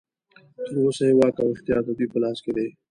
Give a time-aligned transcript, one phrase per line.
[0.67, 2.67] تر اوسه یې واک او اختیار ددوی په لاس کې دی.